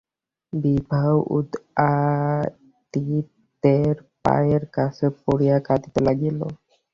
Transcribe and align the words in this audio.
বিভা 0.53 1.03
উদয়াদিত্যের 1.35 1.95
পায়ের 4.23 4.63
কাছে 4.75 5.05
পড়িয়া 5.21 5.57
কাঁদিতে 5.67 5.99
লাগিল। 6.07 6.39